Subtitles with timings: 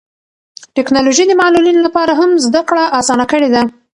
[0.75, 3.61] ټیکنالوژي د معلولینو لپاره هم زده کړه اسانه کړې ده.